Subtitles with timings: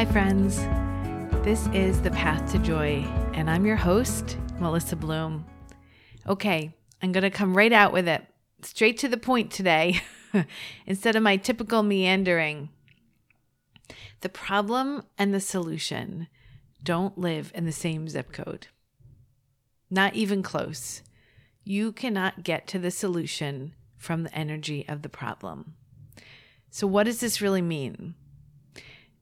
[0.00, 0.56] Hi, friends.
[1.44, 5.44] This is The Path to Joy, and I'm your host, Melissa Bloom.
[6.26, 8.24] Okay, I'm going to come right out with it,
[8.62, 10.00] straight to the point today,
[10.86, 12.70] instead of my typical meandering.
[14.22, 16.28] The problem and the solution
[16.82, 18.68] don't live in the same zip code.
[19.90, 21.02] Not even close.
[21.62, 25.74] You cannot get to the solution from the energy of the problem.
[26.70, 28.14] So, what does this really mean?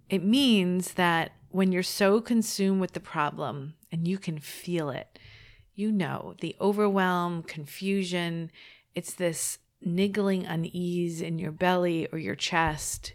[0.09, 5.19] It means that when you're so consumed with the problem and you can feel it,
[5.75, 8.51] you know, the overwhelm, confusion,
[8.95, 13.15] it's this niggling unease in your belly or your chest.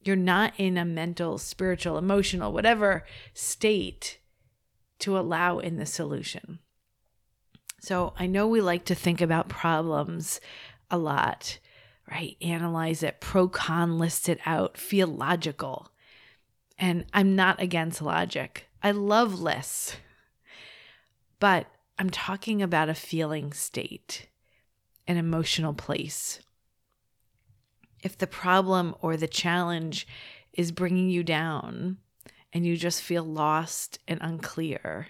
[0.00, 4.18] You're not in a mental, spiritual, emotional, whatever state
[5.00, 6.60] to allow in the solution.
[7.80, 10.40] So I know we like to think about problems
[10.90, 11.58] a lot,
[12.10, 12.36] right?
[12.40, 15.91] Analyze it, pro con list it out, feel logical.
[16.82, 18.66] And I'm not against logic.
[18.82, 19.98] I love lists.
[21.38, 24.26] But I'm talking about a feeling state,
[25.06, 26.40] an emotional place.
[28.02, 30.08] If the problem or the challenge
[30.52, 31.98] is bringing you down
[32.52, 35.06] and you just feel lost and unclear,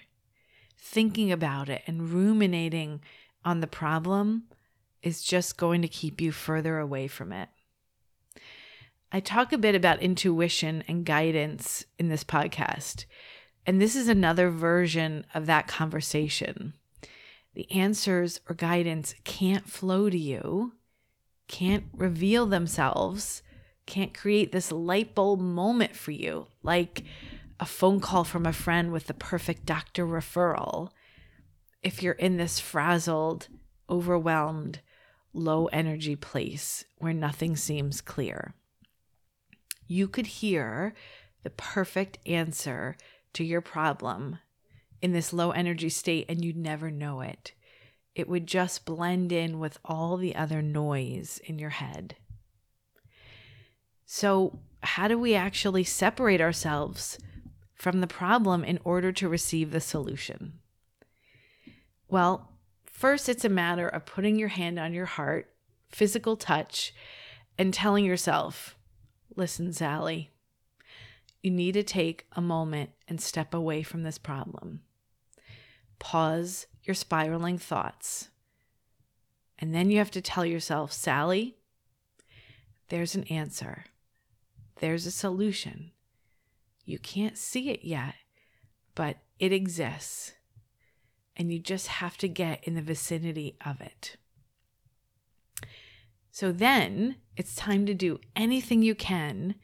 [0.77, 3.01] thinking about it and ruminating
[3.47, 4.43] on the problem
[5.03, 7.49] is just going to keep you further away from it.
[9.15, 13.05] I talk a bit about intuition and guidance in this podcast,
[13.67, 16.73] and this is another version of that conversation.
[17.53, 20.73] The answers or guidance can't flow to you,
[21.47, 23.43] can't reveal themselves,
[23.85, 27.05] can't create this light bulb moment for you, like
[27.61, 30.89] a phone call from a friend with the perfect doctor referral
[31.83, 33.49] if you're in this frazzled,
[33.91, 34.81] overwhelmed,
[35.35, 38.55] low energy place where nothing seems clear.
[39.87, 40.95] You could hear
[41.43, 42.97] the perfect answer
[43.35, 44.39] to your problem
[45.01, 47.53] in this low energy state and you'd never know it.
[48.15, 52.17] It would just blend in with all the other noise in your head.
[54.05, 57.19] So, how do we actually separate ourselves
[57.75, 60.59] from the problem in order to receive the solution?
[62.09, 62.51] Well,
[62.85, 65.51] first, it's a matter of putting your hand on your heart,
[65.89, 66.95] physical touch,
[67.57, 68.77] and telling yourself,
[69.37, 70.31] listen, Sally,
[71.43, 74.81] you need to take a moment and step away from this problem.
[75.99, 78.29] Pause your spiraling thoughts.
[79.59, 81.57] And then you have to tell yourself, Sally,
[82.89, 83.85] there's an answer.
[84.77, 85.93] There's a solution.
[86.85, 88.15] You can't see it yet,
[88.95, 90.33] but it exists.
[91.37, 94.17] And you just have to get in the vicinity of it.
[96.33, 99.55] So then it's time to do anything you can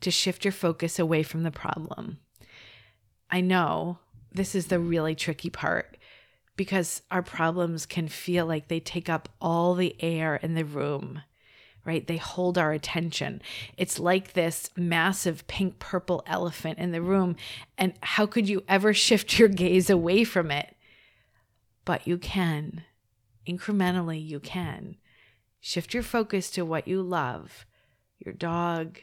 [0.00, 2.18] to shift your focus away from the problem.
[3.30, 3.98] I know
[4.32, 5.96] this is the really tricky part
[6.56, 11.22] because our problems can feel like they take up all the air in the room
[11.84, 12.06] right?
[12.06, 13.42] They hold our attention.
[13.76, 17.36] It's like this massive pink purple elephant in the room.
[17.76, 20.76] And how could you ever shift your gaze away from it?
[21.84, 22.84] But you can.
[23.46, 24.96] Incrementally, you can.
[25.64, 27.64] Shift your focus to what you love
[28.18, 29.00] your dog,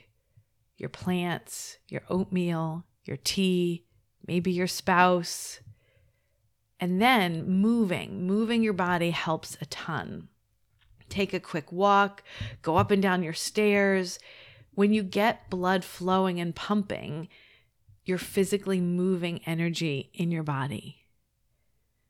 [0.78, 3.86] your plants, your oatmeal, your tea,
[4.28, 5.60] maybe your spouse.
[6.80, 10.30] And then moving, moving your body helps a ton
[11.10, 12.24] take a quick walk,
[12.62, 14.20] go up and down your stairs.
[14.74, 17.28] When you get blood flowing and pumping,
[18.06, 21.08] you're physically moving energy in your body.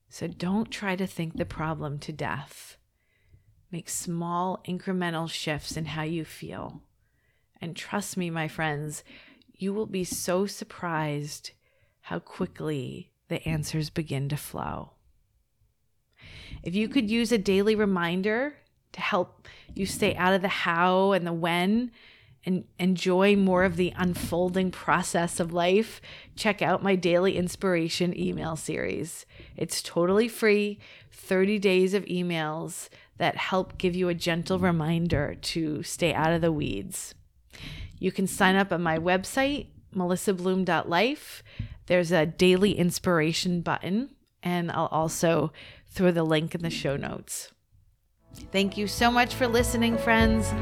[0.09, 2.77] So don't try to think the problem to death.
[3.71, 6.81] Make small incremental shifts in how you feel.
[7.61, 9.03] And trust me, my friends,
[9.53, 11.51] you will be so surprised
[12.01, 14.93] how quickly the answers begin to flow.
[16.63, 18.55] If you could use a daily reminder
[18.93, 21.91] to help you stay out of the how and the when
[22.45, 26.01] and enjoy more of the unfolding process of life,
[26.35, 29.25] check out my daily inspiration email series.
[29.57, 30.79] It's totally free
[31.11, 36.41] 30 days of emails that help give you a gentle reminder to stay out of
[36.41, 37.13] the weeds.
[37.99, 41.43] You can sign up on my website, melissabloom.life.
[41.87, 45.51] There's a daily inspiration button, and I'll also
[45.91, 47.51] throw the link in the show notes.
[48.51, 50.53] Thank you so much for listening, friends.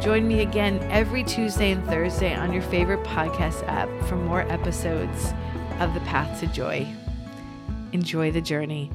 [0.00, 5.34] Join me again every Tuesday and Thursday on your favorite podcast app for more episodes
[5.78, 6.88] of The Path to Joy.
[7.92, 8.90] Enjoy the journey.